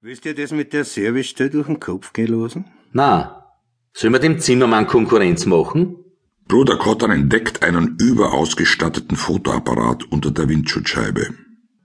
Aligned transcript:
Willst 0.00 0.24
dir 0.24 0.32
das 0.32 0.52
mit 0.52 0.72
der 0.72 0.84
Servicestelle 0.84 1.50
durch 1.50 1.66
den 1.66 1.80
Kopf 1.80 2.12
gehen 2.12 2.28
lassen? 2.28 2.66
Na, 2.92 3.50
soll 3.92 4.10
man 4.10 4.20
dem 4.20 4.38
Zimmermann 4.38 4.86
Konkurrenz 4.86 5.44
machen? 5.44 5.96
Bruder 6.46 6.76
Cotton 6.76 7.10
entdeckt 7.10 7.64
einen 7.64 7.96
überausgestatteten 8.00 9.16
Fotoapparat 9.16 10.04
unter 10.04 10.30
der 10.30 10.48
Windschutzscheibe. 10.48 11.30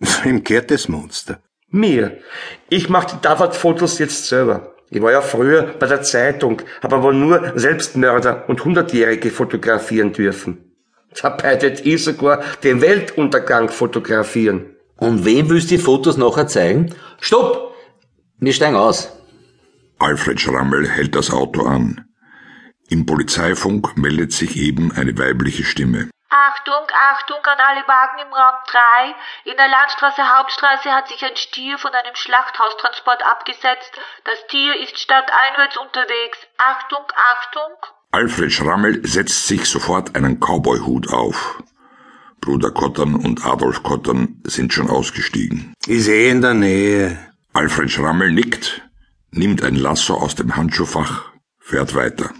Wem 0.22 0.42
gehört 0.42 0.70
das 0.70 0.88
Monster? 0.88 1.42
Mir. 1.68 2.16
Ich 2.70 2.88
mache 2.88 3.14
die 3.14 3.20
Davat-Fotos 3.20 3.98
jetzt 3.98 4.26
selber. 4.26 4.74
Ich 4.88 5.02
war 5.02 5.12
ja 5.12 5.20
früher 5.20 5.74
bei 5.78 5.86
der 5.86 6.00
Zeitung, 6.00 6.62
habe 6.82 6.96
aber 6.96 7.12
nur 7.12 7.52
Selbstmörder 7.56 8.48
und 8.48 8.64
Hundertjährige 8.64 9.30
fotografieren 9.30 10.14
dürfen. 10.14 10.72
Dabei 11.20 11.56
tät 11.56 11.84
ich 11.84 12.04
sogar 12.04 12.42
den 12.62 12.80
Weltuntergang 12.80 13.68
fotografieren. 13.68 14.76
Und 14.96 15.26
wem 15.26 15.50
willst 15.50 15.70
du 15.70 15.76
die 15.76 15.82
Fotos 15.82 16.16
nachher 16.16 16.46
zeigen? 16.46 16.94
Stopp! 17.20 17.67
Wir 18.40 18.52
steigen 18.52 18.76
aus. 18.76 19.12
Alfred 19.98 20.40
Schrammel 20.40 20.88
hält 20.88 21.16
das 21.16 21.32
Auto 21.32 21.66
an. 21.66 22.04
Im 22.88 23.04
Polizeifunk 23.04 23.96
meldet 23.96 24.32
sich 24.32 24.56
eben 24.56 24.92
eine 24.92 25.18
weibliche 25.18 25.64
Stimme. 25.64 26.08
Achtung, 26.30 26.86
Achtung 26.94 27.38
an 27.42 27.58
alle 27.58 27.88
Wagen 27.88 28.18
im 28.24 28.32
Raum 28.32 28.54
3. 28.70 29.50
In 29.50 29.56
der 29.56 29.68
Landstraße 29.68 30.22
Hauptstraße 30.22 30.90
hat 30.90 31.08
sich 31.08 31.24
ein 31.24 31.36
Stier 31.36 31.78
von 31.78 31.90
einem 31.90 32.14
Schlachthaustransport 32.14 33.24
abgesetzt. 33.24 33.92
Das 34.24 34.46
Tier 34.48 34.80
ist 34.80 34.98
stadteinwärts 34.98 35.76
unterwegs. 35.78 36.38
Achtung, 36.58 37.04
Achtung. 37.32 37.72
Alfred 38.12 38.52
Schrammel 38.52 39.04
setzt 39.06 39.48
sich 39.48 39.64
sofort 39.68 40.14
einen 40.14 40.38
Cowboyhut 40.38 41.12
auf. 41.12 41.60
Bruder 42.40 42.70
Kottern 42.70 43.16
und 43.16 43.44
Adolf 43.44 43.82
Kottern 43.82 44.40
sind 44.44 44.72
schon 44.72 44.88
ausgestiegen. 44.88 45.74
Ich 45.86 46.04
sehe 46.04 46.30
in 46.30 46.40
der 46.40 46.54
Nähe. 46.54 47.18
Alfred 47.54 47.90
Schrammel 47.90 48.32
nickt, 48.32 48.82
nimmt 49.30 49.62
ein 49.62 49.74
Lasso 49.74 50.14
aus 50.14 50.34
dem 50.34 50.54
Handschuhfach, 50.54 51.32
fährt 51.58 51.94
weiter. 51.94 52.30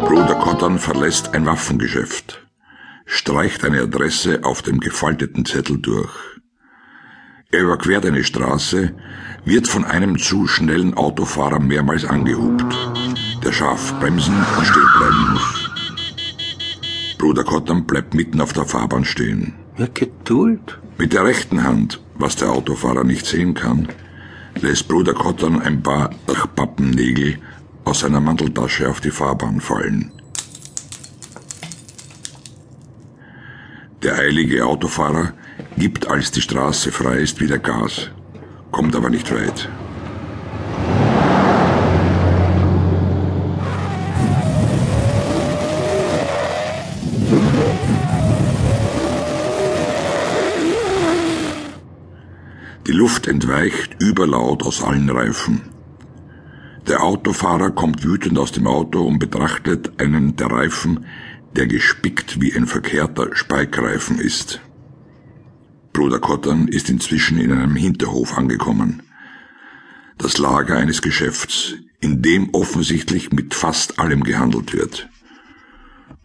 Bruder 0.00 0.34
Kottern 0.34 0.78
verlässt 0.78 1.34
ein 1.34 1.46
Waffengeschäft, 1.46 2.46
streicht 3.06 3.64
eine 3.64 3.82
Adresse 3.82 4.40
auf 4.42 4.62
dem 4.62 4.80
gefalteten 4.80 5.44
Zettel 5.44 5.78
durch. 5.78 6.37
Er 7.50 7.62
überquert 7.62 8.04
eine 8.04 8.24
Straße, 8.24 8.92
wird 9.46 9.68
von 9.68 9.86
einem 9.86 10.18
zu 10.18 10.46
schnellen 10.46 10.92
Autofahrer 10.92 11.58
mehrmals 11.58 12.04
angehupt, 12.04 12.62
der 13.42 13.52
scharf 13.52 13.98
bremsen 14.00 14.34
und 14.34 14.66
stehen 14.66 14.88
bleiben 14.98 15.32
muss. 15.32 15.70
Bruder 17.16 17.44
Kottern 17.44 17.86
bleibt 17.86 18.12
mitten 18.12 18.42
auf 18.42 18.52
der 18.52 18.66
Fahrbahn 18.66 19.06
stehen. 19.06 19.54
Ja, 19.78 19.86
Geduld. 19.94 20.78
Mit 20.98 21.14
der 21.14 21.24
rechten 21.24 21.64
Hand, 21.64 22.02
was 22.16 22.36
der 22.36 22.50
Autofahrer 22.50 23.04
nicht 23.04 23.24
sehen 23.24 23.54
kann, 23.54 23.88
lässt 24.60 24.86
Bruder 24.86 25.14
Kottern 25.14 25.62
ein 25.62 25.82
paar 25.82 26.10
Pappennägel 26.54 27.38
aus 27.86 28.00
seiner 28.00 28.20
Manteltasche 28.20 28.90
auf 28.90 29.00
die 29.00 29.10
Fahrbahn 29.10 29.62
fallen. 29.62 30.12
Der 34.02 34.18
eilige 34.18 34.66
Autofahrer 34.66 35.32
gibt, 35.76 36.08
als 36.08 36.30
die 36.30 36.40
Straße 36.40 36.92
frei 36.92 37.18
ist, 37.18 37.40
wieder 37.40 37.58
Gas, 37.58 38.10
kommt 38.70 38.94
aber 38.96 39.10
nicht 39.10 39.32
weit. 39.32 39.68
Die 52.86 52.92
Luft 52.92 53.28
entweicht 53.28 53.96
überlaut 54.00 54.62
aus 54.62 54.82
allen 54.82 55.10
Reifen. 55.10 55.60
Der 56.86 57.02
Autofahrer 57.02 57.70
kommt 57.70 58.02
wütend 58.02 58.38
aus 58.38 58.52
dem 58.52 58.66
Auto 58.66 59.04
und 59.06 59.18
betrachtet 59.18 60.00
einen 60.00 60.36
der 60.36 60.50
Reifen, 60.50 61.04
der 61.54 61.66
gespickt 61.66 62.40
wie 62.40 62.54
ein 62.56 62.66
verkehrter 62.66 63.36
Speikreifen 63.36 64.18
ist. 64.18 64.62
Bruder 65.98 66.20
Kottern 66.20 66.68
ist 66.68 66.88
inzwischen 66.90 67.40
in 67.40 67.50
einem 67.50 67.74
Hinterhof 67.74 68.38
angekommen. 68.38 69.02
Das 70.16 70.38
Lager 70.38 70.76
eines 70.76 71.02
Geschäfts, 71.02 71.74
in 71.98 72.22
dem 72.22 72.54
offensichtlich 72.54 73.32
mit 73.32 73.52
fast 73.52 73.98
allem 73.98 74.22
gehandelt 74.22 74.72
wird. 74.74 75.08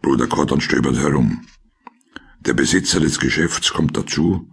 Bruder 0.03 0.27
Kottern 0.27 0.61
stöbert 0.61 0.97
herum. 0.97 1.47
Der 2.41 2.53
Besitzer 2.53 2.99
des 2.99 3.17
Geschäfts 3.17 3.73
kommt 3.73 3.97
dazu, 3.97 4.47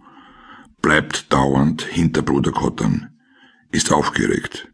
bleibt 0.81 1.31
dauernd 1.31 1.83
hinter 1.83 2.23
Bruder 2.23 2.51
Kottern, 2.51 3.19
ist 3.71 3.93
aufgeregt. 3.93 4.69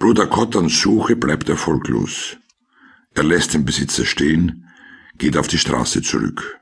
Bruder 0.00 0.26
Kotterns 0.26 0.80
Suche 0.80 1.14
bleibt 1.14 1.48
erfolglos. 1.48 2.36
Er 3.14 3.22
lässt 3.22 3.54
den 3.54 3.64
Besitzer 3.64 4.04
stehen, 4.04 4.66
geht 5.18 5.36
auf 5.36 5.46
die 5.46 5.58
Straße 5.58 6.02
zurück. 6.02 6.59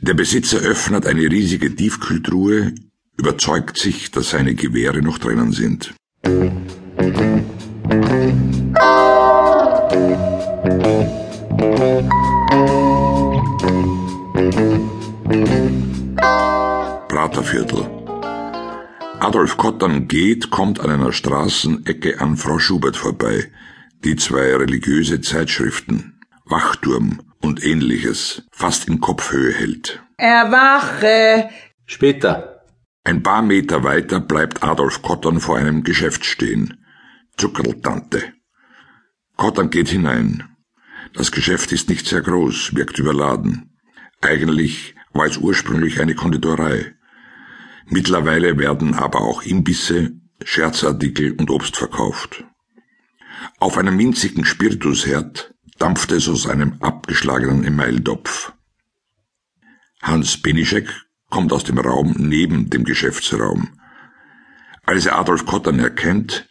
Der 0.00 0.14
Besitzer 0.14 0.58
öffnet 0.58 1.06
eine 1.06 1.22
riesige 1.22 1.74
Tiefkühltruhe, 1.74 2.74
überzeugt 3.16 3.78
sich, 3.78 4.10
dass 4.10 4.30
seine 4.30 4.54
Gewehre 4.54 5.00
noch 5.00 5.18
drinnen 5.18 5.52
sind. 5.52 5.94
Praterviertel. 17.08 17.90
Adolf 19.20 19.56
Kottern 19.56 20.08
geht, 20.08 20.50
kommt 20.50 20.78
an 20.80 20.90
einer 20.90 21.12
Straßenecke 21.12 22.20
an 22.20 22.36
Frau 22.36 22.58
Schubert 22.58 22.96
vorbei, 22.96 23.50
die 24.04 24.16
zwei 24.16 24.54
religiöse 24.54 25.22
Zeitschriften, 25.22 26.20
Wachturm 26.44 27.25
und 27.46 27.64
ähnliches, 27.64 28.42
fast 28.50 28.88
in 28.88 29.00
Kopfhöhe 29.00 29.52
hält. 29.52 30.02
Erwache! 30.16 31.48
Später. 31.86 32.62
Ein 33.04 33.22
paar 33.22 33.42
Meter 33.42 33.84
weiter 33.84 34.20
bleibt 34.20 34.62
Adolf 34.62 35.00
Kottern 35.02 35.40
vor 35.40 35.56
einem 35.56 35.84
Geschäft 35.84 36.24
stehen. 36.24 36.84
Zuckerltante. 37.36 38.32
Kottern 39.36 39.70
geht 39.70 39.88
hinein. 39.88 40.44
Das 41.12 41.30
Geschäft 41.30 41.70
ist 41.72 41.88
nicht 41.88 42.06
sehr 42.06 42.20
groß, 42.20 42.74
wirkt 42.74 42.98
überladen. 42.98 43.78
Eigentlich 44.20 44.94
war 45.12 45.26
es 45.26 45.38
ursprünglich 45.38 46.00
eine 46.00 46.14
Konditorei. 46.14 46.94
Mittlerweile 47.86 48.58
werden 48.58 48.94
aber 48.94 49.20
auch 49.20 49.42
Imbisse, 49.42 50.12
Scherzartikel 50.44 51.32
und 51.32 51.50
Obst 51.50 51.76
verkauft. 51.76 52.44
Auf 53.60 53.78
einem 53.78 53.98
winzigen 53.98 54.44
Spiritusherd 54.44 55.54
dampft 55.78 56.12
es 56.12 56.28
aus 56.28 56.46
einem 56.48 56.76
abgeschlagenen 56.80 57.64
Emailtopf. 57.64 58.52
Hans 60.02 60.40
Benischek 60.40 60.88
kommt 61.30 61.52
aus 61.52 61.64
dem 61.64 61.78
Raum 61.78 62.14
neben 62.18 62.70
dem 62.70 62.84
Geschäftsraum. 62.84 63.80
Als 64.84 65.06
er 65.06 65.18
Adolf 65.18 65.46
Kottern 65.46 65.80
erkennt, 65.80 66.48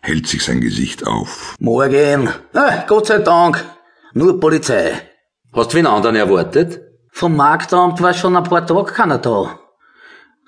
hält 0.00 0.26
sich 0.26 0.42
sein 0.42 0.60
Gesicht 0.60 1.06
auf. 1.06 1.54
Morgen. 1.58 2.30
Ah, 2.52 2.84
Gott 2.86 3.06
sei 3.06 3.18
Dank. 3.18 3.64
Nur 4.14 4.40
Polizei. 4.40 4.92
Hast 5.52 5.72
du 5.72 5.76
wen 5.76 5.86
anderen 5.86 6.16
erwartet? 6.16 6.80
Vom 7.10 7.36
Marktamt 7.36 8.00
war 8.00 8.14
schon 8.14 8.36
ein 8.36 8.44
paar 8.44 8.66
Tage 8.66 8.92
keiner 8.92 9.18
da. 9.18 9.60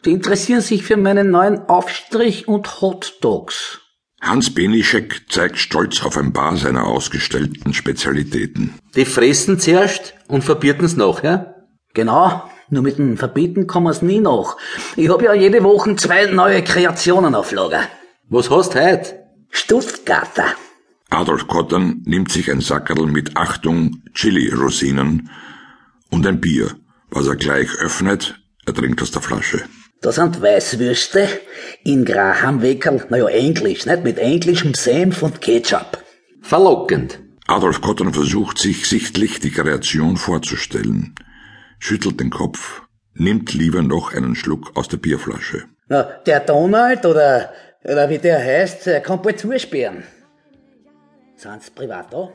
Die 0.05 0.13
interessieren 0.13 0.61
sich 0.61 0.83
für 0.83 0.97
meinen 0.97 1.31
neuen 1.31 1.69
Aufstrich 1.69 2.49
und 2.49 2.81
Hot 2.81 3.19
Dogs. 3.21 3.81
Hans 4.27 4.53
Benischek 4.53 5.23
zeigt 5.29 5.57
stolz 5.57 6.03
auf 6.03 6.17
ein 6.17 6.33
paar 6.33 6.57
seiner 6.57 6.87
ausgestellten 6.87 7.73
Spezialitäten. 7.73 8.75
Die 8.97 9.05
fressen 9.05 9.61
zuerst 9.61 10.15
und 10.27 10.43
verbieten's 10.43 10.97
nachher? 10.97 11.69
Genau, 11.95 12.43
nur 12.69 12.83
mit 12.83 12.99
dem 12.99 13.17
Verbieten 13.17 13.69
kann 13.69 13.85
man's 13.85 14.03
nie 14.03 14.21
nach. 14.21 14.57
Ich 14.97 15.09
hab 15.09 15.23
ja 15.23 15.33
jede 15.33 15.63
Woche 15.63 15.95
zwei 15.95 16.27
neue 16.27 16.65
Kreationen 16.65 17.37
auf 17.37 17.53
Lager. 17.53 17.83
Was 18.29 18.51
hast 18.51 18.75
heut? 18.75 19.15
Stuttgarter. 19.51 20.47
Adolf 21.09 21.47
Kottern 21.47 22.03
nimmt 22.05 22.33
sich 22.33 22.51
ein 22.51 22.61
Sackerl 22.61 23.07
mit 23.07 23.37
Achtung 23.37 24.03
Chili-Rosinen 24.13 25.31
und 26.11 26.27
ein 26.27 26.41
Bier, 26.41 26.75
was 27.11 27.29
er 27.29 27.37
gleich 27.37 27.73
öffnet, 27.79 28.41
er 28.67 28.75
trinkt 28.75 29.01
aus 29.01 29.13
der 29.13 29.23
Flasche. 29.23 29.63
Da 30.07 30.13
sind 30.13 30.41
Weißwürste 30.41 31.29
in 31.83 32.05
Grahamweckerl, 32.05 33.07
naja, 33.09 33.27
englisch, 33.27 33.87
nicht? 33.87 34.05
Mit 34.05 34.19
englischem 34.19 34.73
Senf 34.73 35.21
und 35.21 35.41
Ketchup. 35.41 35.99
Verlockend. 36.43 37.19
Adolf 37.49 37.81
Kottern 37.81 38.15
versucht 38.15 38.59
sich 38.59 38.89
sichtlich 38.89 39.41
die 39.41 39.51
Kreation 39.51 40.17
vorzustellen, 40.17 41.17
schüttelt 41.81 42.21
den 42.21 42.31
Kopf, 42.31 42.83
nimmt 43.15 43.53
lieber 43.53 43.83
noch 43.83 44.15
einen 44.15 44.37
Schluck 44.37 44.77
aus 44.77 44.87
der 44.87 44.99
Bierflasche. 44.99 45.65
Na, 45.89 46.05
der 46.25 46.39
Donald 46.39 47.05
oder, 47.05 47.53
oder 47.83 48.09
wie 48.09 48.19
der 48.19 48.39
heißt, 48.39 48.87
der 48.87 49.01
kann 49.01 49.23
bald 49.23 49.41
zusperren. 49.41 50.05
Sind's 51.35 51.69
privat 51.69 52.13
da? 52.13 52.29